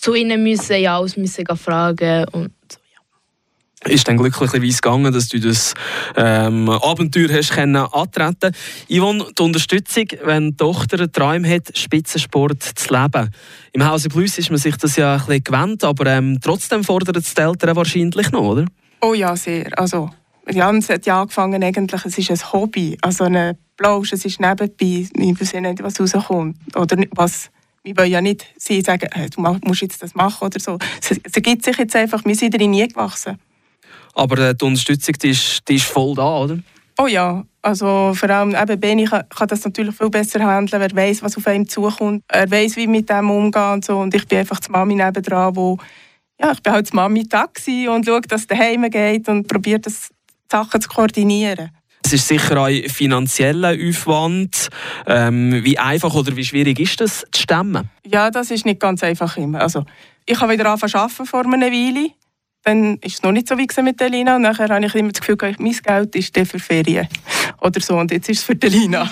zu 0.00 0.14
ihnen 0.14 0.42
müssen, 0.42 0.80
ja, 0.80 0.96
alles 0.98 1.16
müssen 1.16 1.44
fragen 1.56 2.24
und 2.32 2.52
so, 2.70 2.78
ja. 2.94 3.90
Ist 3.92 4.08
dann 4.08 4.16
glücklicherweise 4.16 4.80
gegangen, 4.80 5.12
dass 5.12 5.28
du 5.28 5.40
das 5.40 5.74
ähm, 6.16 6.68
Abenteuer 6.68 7.28
hast 7.30 7.52
können 7.52 7.76
antreten 7.76 8.54
Yvonne, 8.88 9.26
die 9.36 9.42
Unterstützung, 9.42 10.06
wenn 10.24 10.50
die 10.50 10.56
Tochter 10.56 10.98
einen 10.98 11.12
Traum 11.12 11.44
hat, 11.44 11.76
Spitzensport 11.76 12.62
zu 12.62 12.94
leben. 12.94 13.30
Im 13.72 13.86
Hause 13.86 14.08
Plus 14.08 14.38
ist 14.38 14.50
man 14.50 14.58
sich 14.58 14.76
das 14.76 14.96
ja 14.96 15.14
ein 15.14 15.18
bisschen 15.18 15.44
gewöhnt, 15.44 15.84
aber 15.84 16.06
ähm, 16.06 16.38
trotzdem 16.40 16.84
fordern 16.84 17.16
es 17.16 17.34
die 17.34 17.42
Eltern 17.42 17.76
wahrscheinlich 17.76 18.30
noch, 18.32 18.42
oder? 18.42 18.66
Oh 19.00 19.14
ja, 19.14 19.36
sehr. 19.36 19.78
Also, 19.78 20.10
Jans 20.50 20.88
hat 20.88 21.06
ja 21.06 21.20
angefangen, 21.20 21.62
eigentlich, 21.62 22.04
es 22.04 22.18
ist 22.18 22.30
ein 22.30 22.52
Hobby, 22.52 22.98
also 23.00 23.24
eine 23.24 23.56
Blausch, 23.76 24.12
es 24.12 24.24
ist 24.24 24.40
nebenbei, 24.40 25.08
ich 25.12 25.40
weiß 25.40 25.54
nicht, 25.54 25.82
was 25.82 26.00
rauskommt 26.00 26.56
oder 26.74 26.96
was 27.12 27.50
wir 27.88 27.96
wollen 27.96 28.10
ja 28.10 28.20
nicht 28.20 28.46
sie 28.56 28.80
sagen, 28.80 29.08
hey, 29.12 29.28
du 29.30 29.40
musst 29.40 29.82
jetzt 29.82 30.02
das 30.02 30.14
machen 30.14 30.46
oder 30.46 30.60
so. 30.60 30.78
Es, 31.00 31.18
ergibt 31.34 31.64
sich 31.64 31.76
jetzt 31.76 31.96
einfach, 31.96 32.24
wir 32.24 32.34
sind 32.34 32.54
darin 32.54 32.70
nie 32.70 32.86
gewachsen. 32.86 33.38
Aber 34.14 34.38
äh, 34.38 34.54
die 34.54 34.64
Unterstützung 34.64 35.14
die 35.22 35.30
ist, 35.30 35.68
die 35.68 35.76
ist 35.76 35.86
voll 35.86 36.14
da, 36.14 36.38
oder? 36.38 36.58
Oh 37.00 37.06
ja, 37.06 37.44
also 37.62 38.12
vor 38.14 38.30
allem 38.30 38.54
eben 38.54 38.80
Beni 38.80 39.04
kann, 39.04 39.28
kann 39.28 39.48
das 39.48 39.64
natürlich 39.64 39.94
viel 39.96 40.10
besser 40.10 40.40
handeln. 40.40 40.82
Er 40.82 40.94
weiß, 40.94 41.22
was 41.22 41.36
auf 41.36 41.46
ihm 41.46 41.68
zukommt. 41.68 42.24
Er 42.28 42.50
weiß, 42.50 42.76
wie 42.76 42.88
mit 42.88 43.08
dem 43.08 43.30
umgehen 43.30 43.72
und 43.72 43.84
so. 43.84 43.98
Und 43.98 44.14
ich 44.14 44.26
bin 44.26 44.38
einfach 44.38 44.58
die 44.58 44.70
Mami 44.70 44.96
nebendran, 44.96 45.54
wo 45.54 45.78
ja, 46.40 46.52
ich 46.52 46.62
bin 46.62 46.72
halt 46.72 46.90
die 46.90 46.96
Mami 46.96 47.26
Taxi 47.26 47.88
und 47.88 48.06
schaue, 48.06 48.20
dass 48.22 48.42
es 48.42 48.46
daheim 48.46 48.88
geht 48.90 49.28
und 49.28 49.46
probiere, 49.48 49.80
das 49.80 50.10
Sachen 50.50 50.80
zu 50.80 50.88
koordinieren. 50.88 51.70
Es 52.08 52.14
ist 52.14 52.28
sicher 52.28 52.56
auch 52.56 52.70
finanzieller 52.90 53.76
Aufwand. 53.86 54.70
Ähm, 55.06 55.62
wie 55.62 55.78
einfach 55.78 56.14
oder 56.14 56.34
wie 56.36 56.44
schwierig 56.44 56.80
ist 56.80 57.02
das 57.02 57.26
zu 57.30 57.42
stemmen? 57.42 57.90
Ja, 58.06 58.30
das 58.30 58.50
ist 58.50 58.64
nicht 58.64 58.80
ganz 58.80 59.02
einfach 59.02 59.36
immer. 59.36 59.60
Also, 59.60 59.84
ich 60.24 60.40
habe 60.40 60.54
wieder 60.54 60.64
angefangen 60.64 60.90
zu 60.90 60.98
arbeiten 60.98 61.26
vor 61.26 61.44
einer 61.44 61.66
Weile. 61.66 62.08
Dann 62.64 62.96
ist 63.02 63.16
es 63.16 63.22
noch 63.22 63.32
nicht 63.32 63.46
so 63.46 63.58
wie 63.58 63.68
mit 63.82 64.00
der 64.00 64.08
Lina. 64.08 64.36
Und 64.36 64.40
nachher 64.40 64.70
habe 64.70 64.86
ich 64.86 64.94
immer 64.94 65.12
das 65.12 65.20
Gefühl, 65.20 65.36
mein 65.58 65.72
Geld 65.72 66.16
ist 66.16 66.34
für 66.34 66.58
Ferien. 66.58 67.08
Oder 67.60 67.78
so. 67.78 67.98
Und 67.98 68.10
jetzt 68.10 68.30
ist 68.30 68.38
es 68.38 68.44
für 68.44 68.56
die 68.56 68.68
Lina. 68.68 69.06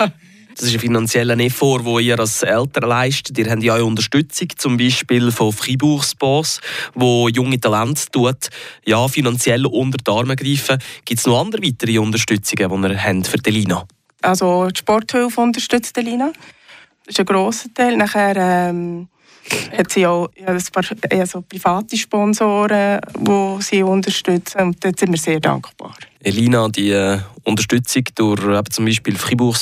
Das 0.56 0.68
ist 0.68 0.74
ein 0.74 0.80
finanzieller 0.80 1.38
Effort, 1.38 1.82
den 1.84 1.98
ihr 1.98 2.18
als 2.18 2.42
Eltern 2.42 2.88
leistet. 2.88 3.36
Ihr 3.36 3.50
habt 3.50 3.62
ja 3.62 3.76
auch 3.76 3.84
Unterstützung, 3.84 4.48
zum 4.56 4.78
Beispiel 4.78 5.30
von 5.30 5.52
Freiburgsboss, 5.52 6.60
wo 6.94 7.28
junge 7.28 7.60
Talente 7.60 8.06
tut, 8.10 8.48
ja, 8.86 9.06
finanziell 9.06 9.66
unter 9.66 9.98
die 9.98 10.10
Arme 10.10 10.34
greifen. 10.34 10.78
Gibt 11.04 11.20
es 11.20 11.26
noch 11.26 11.40
andere 11.40 11.62
weitere 11.62 11.98
Unterstützungen, 11.98 12.82
die 12.82 12.88
ihr 12.88 13.04
habt 13.04 13.26
für 13.26 13.36
die 13.36 13.50
Lina? 13.50 13.86
Also 14.22 14.68
die 14.68 14.78
Sporthilfe 14.78 15.40
unterstützt 15.42 15.94
die 15.94 16.00
Lina. 16.00 16.32
Das 17.04 17.14
ist 17.14 17.20
ein 17.20 17.26
grosser 17.26 17.68
Teil. 17.74 17.96
Nachher 17.98 18.36
ähm, 18.36 19.08
hat 19.76 19.90
sie 19.90 20.06
auch 20.06 20.28
ja, 20.36 20.48
ein 20.48 20.62
paar 20.72 20.84
also 21.10 21.42
private 21.42 21.96
Sponsoren, 21.96 23.00
die 23.18 23.62
sie 23.62 23.82
unterstützen. 23.82 24.60
Und 24.60 24.84
da 24.84 24.90
sind 24.96 25.12
wir 25.12 25.18
sehr 25.18 25.40
dankbar. 25.40 25.94
Elina, 26.20 26.68
die 26.68 26.90
äh, 26.90 27.18
Unterstützung 27.44 28.04
durch 28.14 28.42
eben 28.42 28.70
zum 28.70 28.84
Beispiel 28.84 29.16
Fribourg 29.16 29.56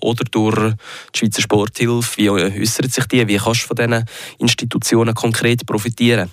oder 0.00 0.24
durch 0.30 0.74
die 1.14 1.18
Schweizer 1.18 1.42
Sporthilfe, 1.42 2.16
wie 2.16 2.30
äußert 2.30 2.92
sich 2.92 3.06
die? 3.06 3.26
Wie 3.28 3.36
kannst 3.36 3.64
du 3.64 3.66
von 3.66 3.76
diesen 3.76 4.04
Institutionen 4.38 5.14
konkret 5.14 5.66
profitieren? 5.66 6.30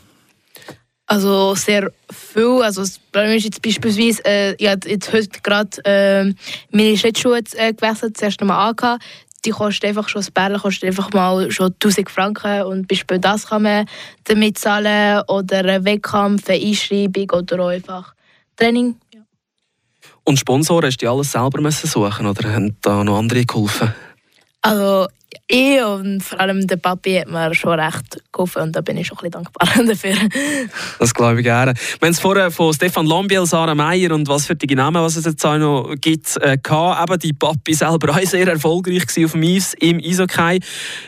Also 1.05 1.53
sehr 1.55 1.91
viel. 2.09 2.61
Also 2.63 2.81
das 2.81 2.97
Problem 2.97 3.37
ist 3.37 3.43
jetzt 3.43 3.61
beispielsweise, 3.61 4.23
äh, 4.25 4.55
ich 4.57 4.67
habe 4.67 4.89
jetzt 4.89 5.11
heute 5.11 5.41
gerade 5.43 5.85
äh, 5.85 6.33
meine 6.71 6.97
Schlittschuhe 6.97 7.41
äh, 7.55 7.73
gewechselt, 7.73 8.15
das 8.15 8.23
erste 8.23 8.45
Mal 8.45 8.69
angehabt. 8.69 9.03
Die 9.45 9.51
kostet 9.51 9.85
einfach 9.85 10.07
schon, 10.07 10.21
das 10.21 10.31
Bärle 10.31 10.57
kostet 10.57 10.85
einfach 10.85 11.11
mal 11.11 11.51
schon 11.51 11.73
1000 11.73 12.09
Franken 12.09 12.63
und 12.63 12.87
beispielsweise 12.87 13.21
das 13.21 13.47
kann 13.47 13.63
man 13.63 13.85
damit 14.23 14.57
zahlen 14.57 15.21
oder 15.27 15.59
einen 15.59 15.85
Wettkampf, 15.85 16.49
eine 16.49 16.63
Einschreibung 16.63 17.29
oder 17.31 17.59
auch 17.63 17.67
einfach 17.67 18.15
Training. 18.55 18.95
Und 20.23 20.39
Sponsoren, 20.39 20.87
hast 20.87 21.01
du 21.01 21.11
alles 21.11 21.31
selber 21.31 21.69
suchen 21.71 22.25
oder 22.25 22.53
haben 22.53 22.77
da 22.81 23.03
noch 23.03 23.17
andere 23.17 23.45
geholfen? 23.45 23.93
Also 24.63 25.07
ich 25.47 25.81
und 25.81 26.21
vor 26.21 26.39
allem 26.39 26.65
der 26.65 26.77
Papi 26.77 27.15
hat 27.15 27.27
mir 27.27 27.53
schon 27.53 27.77
recht 27.77 28.23
geholfen 28.31 28.61
und 28.61 28.75
da 28.75 28.79
bin 28.79 28.95
ich 28.95 29.07
schon 29.07 29.17
ein 29.17 29.29
bisschen 29.29 29.43
dankbar 29.43 29.85
dafür. 29.85 30.15
Das 30.99 31.13
glaube 31.13 31.39
ich 31.39 31.43
gerne. 31.43 31.73
Wir 31.73 32.07
haben 32.07 32.13
es 32.13 32.19
vorher 32.21 32.49
von 32.49 32.73
Stefan 32.73 33.05
Lambiel, 33.05 33.45
Sarah 33.45 33.75
Meyer 33.75 34.11
und 34.11 34.27
was 34.29 34.45
für 34.45 34.55
die 34.55 34.73
Namen, 34.73 35.03
was 35.03 35.17
es 35.17 35.25
jetzt 35.25 35.45
auch 35.45 35.57
noch 35.57 35.93
gibt, 35.99 36.37
äh, 36.37 36.57
gehabt. 36.57 37.09
Eben 37.09 37.19
die 37.19 37.33
Papi 37.33 37.73
selber 37.73 38.15
auch 38.15 38.21
sehr 38.21 38.47
erfolgreich 38.47 39.03
auf 39.03 39.33
dem 39.33 39.43
Eis 39.43 39.73
im 39.79 39.99
Eishockey. 39.99 40.61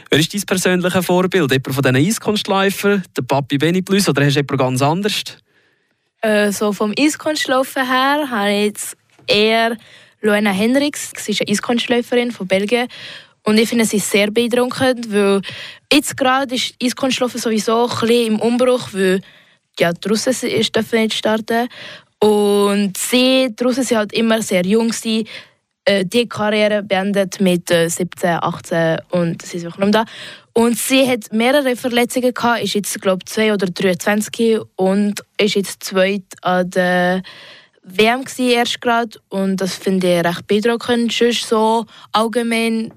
Wer 0.09 0.19
ist 0.19 0.33
dein 0.33 0.41
persönliches 0.41 1.05
Vorbild? 1.05 1.49
Jemand 1.49 1.73
von 1.73 1.81
diesen 1.81 1.95
Eiskunstläufern, 1.95 3.03
der 3.15 3.21
Papi 3.21 3.57
Benny 3.57 3.81
Plus 3.81 4.09
oder 4.09 4.25
hast 4.25 4.35
du 4.35 4.41
jemand 4.41 4.59
ganz 4.59 4.81
anders? 4.81 5.23
Äh, 6.21 6.51
so 6.51 6.73
vom 6.73 6.93
Eiskunstlaufen 6.99 7.87
her 7.87 8.29
habe 8.29 8.51
ich 8.51 8.65
jetzt 8.65 8.97
eher 9.27 9.77
Luana 10.19 10.51
Hendricks. 10.51 11.13
Sie 11.17 11.31
ist 11.31 11.41
eine 11.41 11.51
Eiskunstläuferin 11.51 12.31
von 12.31 12.47
Belgien. 12.47 12.87
Und 13.45 13.59
ich 13.59 13.69
finde 13.69 13.85
sie 13.85 13.99
sehr 13.99 14.31
beeindruckend, 14.31 15.11
weil 15.13 15.41
jetzt 15.93 16.17
gerade 16.17 16.55
ist 16.55 16.75
Eiskunstlaufen 16.81 17.39
sowieso 17.39 17.83
ein 17.83 17.99
bisschen 17.99 18.33
im 18.33 18.39
Umbruch, 18.39 18.89
weil 18.91 19.21
ja, 19.79 19.93
die 19.93 20.07
Russen 20.07 20.33
dürfen 20.33 20.99
nicht 20.99 21.13
starten. 21.13 21.67
Und 22.19 22.97
sie, 22.97 23.49
die 23.57 23.63
Russen 23.63 23.83
sind 23.83 23.97
halt 23.97 24.13
immer 24.13 24.41
sehr 24.41 24.65
jung. 24.65 24.91
Sie, 24.91 25.27
äh, 25.85 26.05
die 26.05 26.27
Karriere 26.27 26.81
beendet 26.81 27.39
mit 27.39 27.69
äh, 27.69 27.87
17, 27.87 28.39
18 28.41 28.97
und 29.11 29.41
sie 29.43 29.57
ist 29.57 29.65
noch 29.65 29.91
da. 29.91 30.05
Und 30.53 30.77
sie 30.77 31.07
hat 31.07 31.31
mehrere 31.31 31.75
Verletzungen 31.75 32.33
gehabt, 32.33 32.63
ist 32.63 32.73
jetzt 32.73 32.99
glaube 33.01 33.19
ich 33.27 33.31
2 33.31 33.53
oder 33.53 33.67
23 33.67 34.59
und 34.77 35.21
ist 35.37 35.55
jetzt 35.55 35.83
zweit 35.83 36.23
an 36.41 36.69
der 36.71 37.21
WM 37.83 38.23
erst 38.39 38.81
gerade 38.81 39.19
und 39.29 39.57
das 39.57 39.75
finde 39.75 40.17
ich 40.17 40.25
recht 40.25 40.47
beeindruckend. 40.47 41.11
Sonst 41.11 41.47
so 41.47 41.85
allgemein 42.13 42.91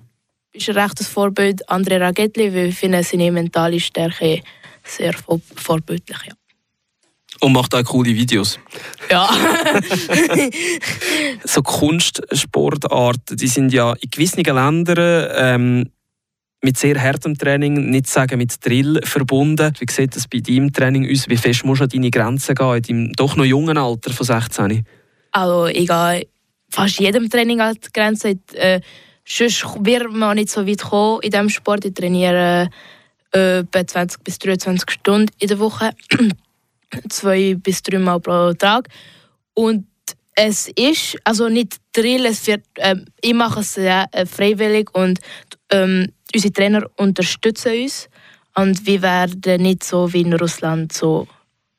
ist 0.59 0.69
ein 0.69 0.79
rechtes 0.79 1.09
Vorbild 1.09 1.69
André 1.69 2.00
Ragetli, 2.00 2.55
weil 2.55 2.67
ich 2.67 2.77
finde 2.77 3.03
seine 3.03 3.31
mentale 3.31 3.81
Stärke 3.81 4.43
sehr 4.85 5.12
vorbildlich. 5.12 6.19
Ja. 6.27 6.35
Und 7.41 7.53
macht 7.53 7.75
auch 7.75 7.85
coole 7.85 8.15
Videos. 8.15 8.59
Ja. 9.11 9.29
so 11.45 11.62
Kunstsportarten, 11.62 13.37
die 13.37 13.47
sind 13.47 13.73
ja 13.73 13.93
in 13.93 14.11
gewissen 14.11 14.43
Ländern 14.43 15.29
ähm, 15.37 15.91
mit 16.62 16.77
sehr 16.77 17.00
hartem 17.00 17.38
Training, 17.38 17.91
nicht 17.91 18.09
sagen 18.09 18.38
mit 18.38 18.65
Drill 18.65 19.00
verbunden. 19.05 19.73
Wie 19.79 19.93
sieht 19.93 20.17
das 20.17 20.27
bei 20.27 20.41
deinem 20.41 20.73
Training 20.73 21.09
aus? 21.11 21.29
Wie 21.29 21.37
fest 21.37 21.65
musst 21.65 21.81
du 21.81 21.85
an 21.85 21.91
deine 21.91 22.11
Grenzen 22.11 22.57
gehen 22.57 22.75
in 22.75 22.83
deinem 22.83 23.12
doch 23.12 23.37
noch 23.37 23.45
jungen 23.45 23.79
Alter 23.79 24.12
von 24.12 24.27
16? 24.27 24.85
Also 25.31 25.67
ich 25.67 25.87
gehe 25.87 26.27
fast 26.71 26.99
jedem 26.99 27.31
Training 27.31 27.61
an 27.61 27.75
die 27.75 27.93
Grenze. 27.93 28.35
Äh, 28.55 28.81
sonst 29.29 29.65
wird 29.81 30.13
man 30.13 30.37
nicht 30.37 30.51
so 30.51 30.67
weit 30.67 30.83
kommen 30.83 31.21
in 31.23 31.31
diesem 31.31 31.49
Sport. 31.49 31.85
Ich 31.85 31.95
trainiere 31.95 32.71
äh, 33.35 33.59
etwa 33.59 33.87
20 33.87 34.25
bis 34.25 34.39
23 34.39 34.91
Stunden 34.91 35.31
in 35.39 35.49
der 35.49 35.59
Woche, 35.59 35.91
zwei 37.11 37.55
bis 37.55 37.83
drei 37.83 37.99
Mal 37.99 38.21
pro 38.21 38.53
Tag. 38.55 38.89
Und 39.55 39.87
es 40.35 40.69
ist 40.69 41.19
also 41.25 41.49
nicht 41.49 41.77
Drill, 41.93 42.27
es 42.27 42.47
wird, 42.47 42.63
ähm, 42.77 43.07
ich 43.21 43.35
mache 43.35 43.61
es 43.61 43.77
äh, 43.77 44.07
freiwillig 44.25 44.95
und 44.95 45.19
ähm, 45.71 46.13
unsere 46.33 46.53
Trainer 46.53 46.87
unterstützen 46.97 47.83
uns 47.83 48.09
und 48.55 48.87
wir 48.87 49.03
werden 49.03 49.63
nicht 49.63 49.83
so 49.83 50.13
wie 50.13 50.21
in 50.21 50.33
Russland 50.35 50.93
so 50.93 51.27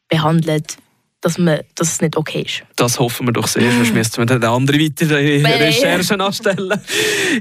behandelt, 0.09 0.77
dass, 1.21 1.37
man, 1.37 1.59
dass 1.75 1.93
es 1.93 2.01
nicht 2.01 2.15
okay 2.15 2.43
ist. 2.43 2.63
Das 2.75 2.99
hoffen 2.99 3.27
wir 3.27 3.33
doch 3.33 3.47
sehr, 3.47 3.71
sonst 3.71 3.93
müssten 3.93 4.17
wir 4.17 4.25
dann 4.25 4.43
andere 4.43 4.79
weitere 4.79 5.43
Recherchen 5.43 6.21
anstellen. 6.21 6.79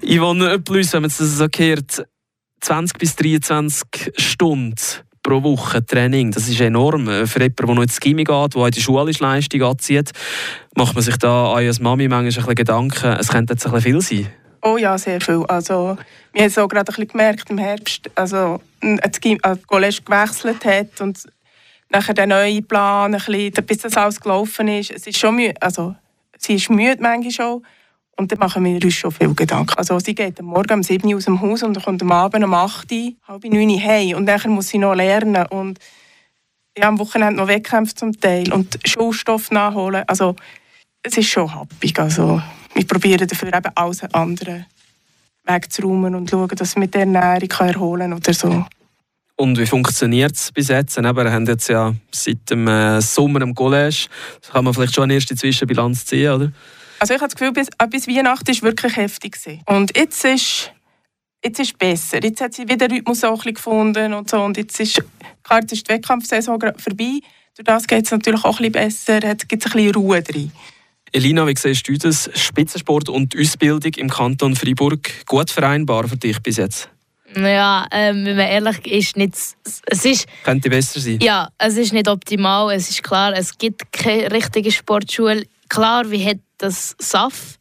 Yvonne 0.03 0.59
Plus, 0.59 0.93
wenn 0.93 1.03
man 1.03 1.11
es 1.11 1.19
so 1.19 1.47
hört, 1.57 2.07
20 2.61 2.99
bis 2.99 3.17
23 3.17 4.13
Stunden 4.17 4.75
pro 5.23 5.43
Woche 5.43 5.85
Training, 5.85 6.33
das 6.33 6.49
ist 6.49 6.61
enorm. 6.61 7.07
Für 7.27 7.41
jemanden, 7.41 7.67
der 7.67 7.75
noch 7.75 7.83
ins 7.83 8.01
Gimmi 8.01 8.25
geht, 8.25 8.55
der 8.55 8.65
in 8.65 8.71
die 8.71 8.81
schulische 8.81 9.23
Leistung 9.23 9.63
anzieht, 9.63 10.11
macht 10.75 10.95
man 10.95 11.05
sich 11.05 11.17
da 11.17 11.53
als 11.53 11.81
Mami 11.81 12.09
manchmal 12.09 12.21
ein 12.21 12.35
bisschen 12.35 12.55
Gedanken, 12.55 13.13
es 13.13 13.29
könnte 13.29 13.53
jetzt 13.53 13.67
ein 13.67 13.73
bisschen 13.73 14.01
viel 14.03 14.25
sein. 14.25 14.33
Oh 14.63 14.77
ja, 14.77 14.99
sehr 14.99 15.21
viel. 15.21 15.45
Also, 15.47 15.97
wir 16.33 16.43
haben 16.43 16.49
es 16.49 16.59
auch 16.59 16.67
gerade 16.67 16.81
ein 16.81 16.87
bisschen 16.87 17.09
gemerkt 17.09 17.51
im 17.51 17.59
Herbst, 17.59 18.11
also, 18.17 18.61
als 18.81 19.21
die 19.21 19.39
College 19.67 19.99
gewechselt 20.05 20.65
hat 20.65 21.01
und 21.01 21.19
nachher 21.91 22.15
der 22.15 22.27
neue 22.27 22.63
Plan, 22.63 23.15
ein 23.15 23.21
bisschen, 23.21 23.67
bis 23.67 23.79
das 23.79 23.97
alles 23.97 24.21
gelaufen 24.21 24.69
ist. 24.69 24.91
Es 24.91 25.07
ist 25.07 25.19
schon 25.19 25.37
müde, 25.37 25.55
also 25.61 25.95
sie 26.39 26.55
ist 26.55 26.71
müde 26.71 27.01
manchmal 27.01 27.33
schon. 27.33 27.67
Und 28.17 28.33
dann 28.33 28.41
machen 28.41 28.65
wir 28.65 28.83
uns 28.83 28.95
schon 28.95 29.13
viel 29.13 29.33
Gedanken. 29.33 29.79
Also 29.79 29.99
sie 30.01 30.15
geht 30.15 30.41
am 30.41 30.47
Morgen 30.47 30.75
um 30.75 30.83
7 30.83 31.07
Uhr 31.09 31.19
aus 31.19 31.27
dem 31.27 31.41
Haus 31.41 31.63
und 31.63 31.81
kommt 31.83 32.03
am 32.03 32.11
Abend 32.11 32.45
um 32.45 32.53
8 32.53 32.91
Uhr, 32.91 33.13
halb 33.29 33.45
9 33.45 33.71
Uhr 33.71 33.81
heim. 33.81 34.17
Und 34.17 34.27
dann 34.27 34.51
muss 34.51 34.69
sie 34.69 34.79
noch 34.79 34.95
lernen 34.95 35.47
und 35.47 35.79
ja, 36.77 36.89
am 36.89 36.99
Wochenende 36.99 37.37
noch 37.37 37.49
Wettkämpfe 37.49 37.95
zum 37.95 38.19
Teil 38.21 38.53
und 38.53 38.79
Schulstoff 38.85 39.53
nachholen. 39.53 40.03
Also 40.09 40.35
es 41.03 41.17
ist 41.17 41.29
schon 41.29 41.55
happig. 41.55 41.99
Also 41.99 42.43
wir 42.75 42.87
probieren 42.87 43.27
dafür 43.27 43.55
eben 43.55 43.71
alles 43.77 44.03
anderen 44.13 44.67
wegzuräumen 45.45 46.15
und 46.15 46.31
schauen, 46.31 46.49
dass 46.49 46.75
wir 46.75 46.81
mit 46.81 46.95
der 46.95 47.03
Ernährung 47.03 47.51
erholen 47.51 48.13
oder 48.13 48.33
so. 48.33 48.65
Und 49.41 49.57
wie 49.57 49.67
funktioniert 49.67 50.35
es 50.35 50.51
bis 50.51 50.67
jetzt? 50.67 50.99
Eben, 50.99 51.17
wir 51.17 51.31
haben 51.31 51.47
jetzt 51.47 51.69
ja 51.69 51.95
seit 52.11 52.51
dem 52.51 52.67
äh, 52.67 53.01
Sommer 53.01 53.41
im 53.43 53.55
College, 53.55 54.07
da 54.43 54.53
kann 54.53 54.65
man 54.65 54.75
vielleicht 54.75 54.97
schon 54.97 55.05
eine 55.05 55.15
erste 55.15 55.37
Zwischenbilanz 55.37 56.07
ziehen, 56.07 56.33
oder? 56.33 56.53
Also 56.99 57.15
ich 57.15 57.21
habe 57.21 57.29
das 57.29 57.37
Gefühl, 57.37 57.53
bis, 57.53 57.69
äh, 57.79 57.87
bis 57.87 58.09
Weihnachten 58.09 58.49
war 58.49 58.63
wirklich 58.63 58.97
heftig. 58.97 59.41
Gewesen. 59.41 59.63
Und 59.67 59.97
jetzt 59.97 60.25
ist 60.25 60.73
jetzt 61.45 61.61
ist 61.61 61.79
besser. 61.79 62.21
Jetzt 62.21 62.41
hat 62.41 62.55
sie 62.55 62.69
wieder 62.69 62.91
Rhythmus 62.91 63.23
auch 63.23 63.45
ein 63.45 63.55
gefunden 63.55 64.13
und 64.13 64.29
so. 64.29 64.43
Und 64.43 64.57
jetzt 64.57 64.81
ist, 64.81 65.05
klar, 65.45 65.61
jetzt 65.61 65.73
ist 65.73 65.89
die 65.89 65.93
Wettkampfsaison 65.93 66.59
vorbei. 66.77 67.21
Durch 67.55 67.65
das 67.65 67.87
geht 67.87 68.07
es 68.07 68.11
natürlich 68.11 68.45
auch 68.45 68.59
ein 68.59 68.73
bisschen 68.73 68.73
besser. 68.73 69.23
Jetzt 69.23 69.49
gibt 69.49 69.65
es 69.65 69.71
ein 69.71 69.77
bisschen 69.77 69.95
Ruhe 69.95 70.21
drin. 70.21 70.51
Elina, 71.13 71.47
wie 71.47 71.55
siehst 71.57 71.89
du 71.89 71.97
das? 71.97 72.29
Spitzensport 72.35 73.09
und 73.09 73.39
Ausbildung 73.39 73.93
im 73.95 74.11
Kanton 74.11 74.57
Freiburg 74.57 75.27
gut 75.27 75.51
vereinbar 75.51 76.09
für 76.09 76.17
dich 76.17 76.41
bis 76.41 76.57
jetzt? 76.57 76.91
Ja, 77.37 77.87
ähm, 77.91 78.25
wenn 78.25 78.37
man 78.37 78.47
ehrlich 78.47 78.87
ist, 78.87 79.17
nicht, 79.17 79.35
es 79.35 80.05
ist... 80.05 80.27
Könnte 80.45 80.71
besser 80.71 80.99
sein? 80.99 81.19
Ja, 81.21 81.49
es 81.59 81.77
ist 81.77 81.93
nicht 81.93 82.09
optimal. 82.09 82.75
Es 82.75 82.89
ist 82.89 83.03
klar, 83.03 83.35
es 83.37 83.57
gibt 83.59 83.93
keine 83.93 84.31
richtige 84.31 84.73
Sportschule. 84.73 85.45
Klar, 85.69 86.11
wir 86.11 86.25
haben 86.25 86.43
das 86.57 86.97
SAF, 86.99 87.59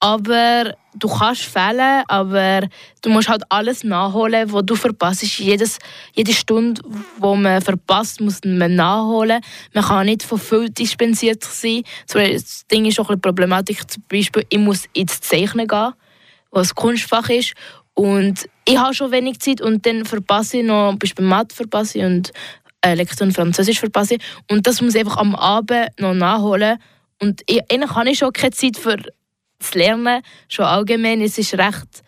aber 0.00 0.74
du 0.94 1.08
kannst 1.08 1.42
fehlen, 1.42 2.02
aber 2.08 2.68
du 3.02 3.10
musst 3.10 3.28
halt 3.28 3.42
alles 3.48 3.84
nachholen, 3.84 4.52
was 4.52 4.62
du 4.66 4.74
verpasst. 4.74 5.22
Jedes, 5.38 5.78
jede 6.14 6.32
Stunde, 6.32 6.82
die 6.82 7.36
man 7.36 7.62
verpasst, 7.62 8.20
muss 8.20 8.40
man 8.44 8.74
nachholen. 8.74 9.40
Man 9.72 9.84
kann 9.84 10.06
nicht 10.06 10.22
von 10.22 10.38
viel 10.38 10.68
dispensiert 10.68 11.42
sein. 11.42 11.84
Das 12.06 12.66
Ding 12.66 12.84
ist 12.84 13.00
auch 13.00 13.04
ein 13.08 13.16
bisschen 13.16 13.22
Problematik. 13.22 13.90
Zum 13.90 14.02
Beispiel, 14.08 14.44
ich 14.48 14.58
muss 14.58 14.84
ins 14.92 15.20
Zeichnen 15.20 15.66
gehen, 15.66 15.92
was 16.50 16.74
Kunstfach 16.74 17.30
ist. 17.30 17.54
Und 17.94 18.48
ich 18.70 18.78
habe 18.78 18.94
schon 18.94 19.10
wenig 19.10 19.40
Zeit 19.40 19.60
und 19.60 19.84
dann 19.86 20.04
verpasse 20.04 20.58
ich 20.58 20.64
noch, 20.64 20.90
zum 20.90 20.98
Beispiel 20.98 21.24
Mathe 21.24 21.54
verpasse 21.54 21.98
ich 21.98 22.04
und 22.04 22.32
äh, 22.82 22.94
Lektion 22.94 23.32
Französisch 23.32 23.80
verpasse 23.80 24.14
ich. 24.14 24.22
Und 24.50 24.66
das 24.66 24.80
muss 24.80 24.94
ich 24.94 25.00
einfach 25.00 25.18
am 25.18 25.34
Abend 25.34 25.88
noch 25.98 26.14
nachholen. 26.14 26.78
Und 27.20 27.42
ich, 27.46 27.60
eigentlich 27.70 27.94
habe 27.94 28.10
ich 28.10 28.18
schon 28.18 28.32
keine 28.32 28.52
Zeit 28.52 28.76
für 28.76 28.96
das 28.96 29.74
Lernen, 29.74 30.22
schon 30.48 30.64
allgemein. 30.64 31.20
Es 31.20 31.36
ist 31.36 31.54
recht 31.54 32.02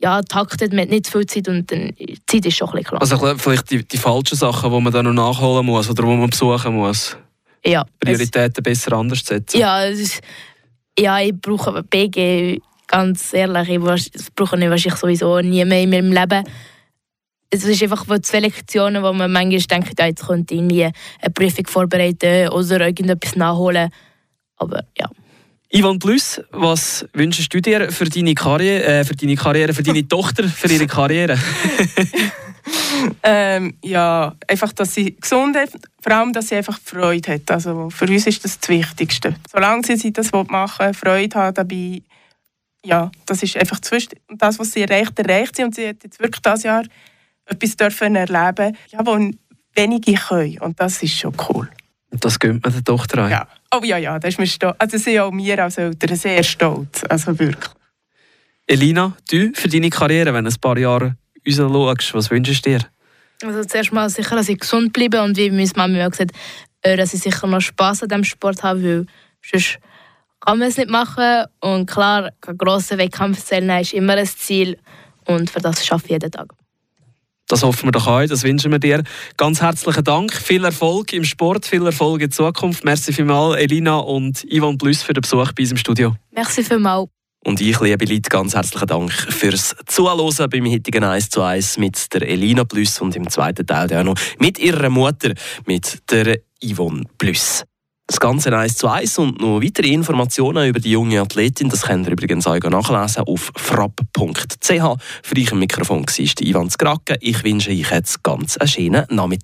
ja, 0.00 0.20
taktet, 0.20 0.72
man 0.72 0.82
hat 0.82 0.88
nicht 0.90 1.06
viel 1.06 1.24
Zeit 1.26 1.48
und 1.48 1.70
dann, 1.70 1.92
die 1.98 2.18
Zeit 2.26 2.44
ist 2.44 2.56
schon 2.56 2.68
ein 2.68 2.72
bisschen 2.72 2.98
klar. 2.98 3.00
Also 3.00 3.36
vielleicht 3.36 3.70
die, 3.70 3.86
die 3.86 3.96
falschen 3.96 4.36
Sachen, 4.36 4.72
die 4.72 4.80
man 4.80 4.92
dann 4.92 5.04
noch 5.04 5.12
nachholen 5.12 5.64
muss 5.64 5.88
oder 5.88 6.02
die 6.02 6.08
man 6.08 6.28
besuchen 6.28 6.74
muss. 6.74 7.16
Ja. 7.64 7.84
Prioritäten 8.00 8.54
es, 8.56 8.62
besser 8.62 8.94
anders 8.94 9.20
setzen. 9.20 9.58
Ja, 9.58 9.84
ist, 9.84 10.20
ja, 10.98 11.20
ich 11.20 11.32
brauche 11.40 11.84
BG, 11.84 12.60
ganz 12.92 13.32
ehrlich, 13.32 13.70
ich 13.70 13.80
brauche 13.80 14.56
ich 14.56 14.70
wahrscheinlich 14.70 15.00
sowieso 15.00 15.40
nie 15.40 15.64
mehr 15.64 15.82
in 15.82 15.90
meinem 15.90 16.12
Leben. 16.12 16.44
Es 17.50 17.64
ist 17.64 17.82
einfach 17.82 18.06
zwei 18.20 18.40
Lektionen, 18.40 19.02
wo 19.02 19.12
man 19.12 19.32
manchmal 19.32 19.60
denkt, 19.60 19.98
ja, 19.98 20.06
jetzt 20.06 20.26
könnte 20.26 20.54
ich 20.54 20.60
irgendwie 20.60 20.84
eine 20.84 21.32
Prüfung 21.34 21.66
vorbereiten 21.66 22.48
oder 22.50 22.86
irgendetwas 22.86 23.36
nachholen. 23.36 23.90
Aber 24.56 24.84
ja. 24.98 25.08
Ivan 25.70 25.98
Plus, 25.98 26.40
was 26.50 27.06
wünschst 27.14 27.52
du 27.52 27.62
dir 27.62 27.90
für 27.90 28.04
deine 28.04 28.34
Karriere, 28.34 28.84
äh, 28.84 29.04
für 29.04 29.16
deine 29.16 29.36
Karriere, 29.36 29.72
für 29.72 29.82
deine 29.82 30.06
Tochter, 30.08 30.44
für 30.44 30.68
ihre 30.68 30.86
Karriere? 30.86 31.38
ähm, 33.22 33.74
ja, 33.82 34.34
einfach, 34.46 34.72
dass 34.74 34.94
sie 34.94 35.16
gesund 35.16 35.56
ist, 35.56 35.78
vor 36.00 36.12
allem, 36.12 36.32
dass 36.34 36.48
sie 36.48 36.56
einfach 36.56 36.78
Freude 36.78 37.34
hat. 37.34 37.50
Also 37.50 37.88
für 37.88 38.04
uns 38.04 38.26
ist 38.26 38.44
das 38.44 38.60
das 38.60 38.68
Wichtigste. 38.68 39.34
Solange 39.50 39.96
sie 39.96 40.12
das 40.12 40.30
machen 40.32 40.86
will, 40.86 40.94
Freude 40.94 41.38
hat 41.38 41.56
dabei, 41.56 42.02
ja, 42.84 43.10
das 43.26 43.42
ist 43.42 43.56
einfach 43.56 43.78
das 43.78 44.08
Und 44.28 44.42
das, 44.42 44.58
was 44.58 44.72
sie 44.72 44.82
erreicht, 44.82 45.18
erreicht 45.18 45.56
sie. 45.56 45.64
Und 45.64 45.74
sie 45.74 45.88
hat 45.88 46.02
jetzt 46.02 46.20
wirklich 46.20 46.42
dieses 46.42 46.62
Jahr 46.64 46.84
etwas 47.46 47.76
dürfen 47.76 48.16
erleben, 48.16 48.76
ja, 48.88 49.00
wo 49.04 49.18
wenige 49.74 50.14
können. 50.14 50.58
Und 50.58 50.80
das 50.80 51.02
ist 51.02 51.16
schon 51.16 51.34
cool. 51.48 51.68
Und 52.10 52.24
das 52.24 52.38
gönnt 52.38 52.62
man 52.62 52.72
der 52.72 52.84
Tochter 52.84 53.24
an? 53.24 53.30
Ja. 53.30 53.48
Oh 53.74 53.80
ja, 53.82 53.96
ja, 53.96 54.18
da 54.18 54.28
ist 54.28 54.38
mir 54.38 54.46
stolz. 54.46 54.76
Also 54.78 54.98
sind 54.98 55.18
auch 55.18 55.32
wir 55.32 55.64
als 55.64 55.78
Eltern 55.78 56.16
sehr 56.16 56.42
stolz. 56.42 57.04
Also 57.08 57.38
wirklich. 57.38 57.72
Elina, 58.66 59.16
du 59.30 59.52
für 59.54 59.68
deine 59.68 59.90
Karriere, 59.90 60.34
wenn 60.34 60.44
du 60.44 60.50
ein 60.50 60.60
paar 60.60 60.76
Jahre 60.76 61.16
uns 61.44 61.56
schaust, 61.56 62.14
was 62.14 62.30
wünschst 62.30 62.66
du 62.66 62.70
dir? 62.70 62.80
Also 63.42 63.64
zuerst 63.64 63.92
mal 63.92 64.08
sicher, 64.08 64.36
dass 64.36 64.48
ich 64.48 64.60
gesund 64.60 64.92
bleibe 64.92 65.22
und 65.22 65.36
wie 65.36 65.50
meine 65.50 65.68
Mama 65.74 66.06
auch 66.06 66.10
gesagt 66.10 66.32
hat, 66.84 66.98
dass 66.98 67.14
ich 67.14 67.22
sicher 67.22 67.46
noch 67.46 67.60
Spass 67.60 68.02
an 68.02 68.08
diesem 68.08 68.24
Sport 68.24 68.62
habe, 68.62 68.82
weil 68.82 69.06
sonst 69.42 69.78
kann 70.44 70.58
man 70.58 70.68
es 70.68 70.76
nicht 70.76 70.90
machen. 70.90 71.44
Und 71.60 71.86
klar, 71.86 72.30
ein 72.46 72.58
grosser 72.58 72.98
Wettkampf 72.98 73.38
ist 73.38 73.92
immer 73.92 74.14
ein 74.14 74.26
Ziel 74.26 74.78
und 75.26 75.50
für 75.50 75.60
das 75.60 75.84
schaffe 75.84 76.06
ich 76.06 76.12
jeden 76.12 76.30
Tag. 76.30 76.52
Das 77.48 77.62
hoffen 77.62 77.88
wir 77.88 77.92
doch 77.92 78.06
auch, 78.06 78.24
das 78.24 78.44
wünschen 78.44 78.72
wir 78.72 78.78
dir. 78.78 79.02
Ganz 79.36 79.60
herzlichen 79.60 80.04
Dank, 80.04 80.32
viel 80.32 80.64
Erfolg 80.64 81.12
im 81.12 81.24
Sport, 81.24 81.66
viel 81.66 81.84
Erfolg 81.84 82.22
in 82.22 82.30
Zukunft. 82.30 82.84
Merci 82.84 83.12
vielmals, 83.12 83.56
Elina 83.60 83.96
und 83.98 84.44
Ivan 84.44 84.78
Plus 84.78 85.02
für 85.02 85.12
den 85.12 85.20
Besuch 85.20 85.52
bei 85.52 85.62
uns 85.62 85.72
im 85.72 85.76
Studio. 85.76 86.14
Merci 86.30 86.62
vielmals. 86.62 87.08
Und 87.44 87.60
ich, 87.60 87.78
liebe 87.80 88.04
Leute, 88.04 88.30
ganz 88.30 88.54
herzlichen 88.54 88.86
Dank 88.86 89.12
fürs 89.12 89.74
Zuhören 89.86 90.48
beim 90.48 90.66
heutigen 90.66 91.02
1 91.02 91.28
zu 91.28 91.42
1 91.42 91.76
mit 91.78 92.14
der 92.14 92.26
Elina 92.28 92.64
Plus 92.64 93.00
und 93.00 93.16
im 93.16 93.28
zweiten 93.28 93.66
Teil 93.66 93.92
auch 93.92 94.04
noch 94.04 94.14
mit 94.38 94.60
ihrer 94.60 94.88
Mutter, 94.88 95.34
mit 95.66 95.98
der 96.10 96.38
Yvonne 96.64 97.04
Plus. 97.18 97.64
Das 98.12 98.20
Ganze 98.20 98.54
1 98.54 98.76
zu 98.76 98.88
1 98.88 99.18
und 99.20 99.40
noch 99.40 99.62
weitere 99.62 99.88
Informationen 99.88 100.68
über 100.68 100.78
die 100.78 100.90
junge 100.90 101.18
Athletin, 101.18 101.70
das 101.70 101.84
könnt 101.84 102.06
ihr 102.06 102.12
übrigens 102.12 102.46
auch 102.46 102.60
nachlesen 102.60 103.22
auf 103.22 103.50
frapp.ch. 103.56 104.68
Für 104.68 105.34
euch 105.34 105.50
im 105.50 105.58
Mikrofon 105.58 106.04
war 106.04 106.46
Ivan 106.46 106.68
Skrake. 106.68 107.16
Ich 107.22 107.42
wünsche 107.42 107.70
euch 107.70 107.90
jetzt 107.90 108.22
ganz 108.22 108.58
einen 108.58 108.68
schönen 108.68 109.06
Nachmittag. 109.08 109.40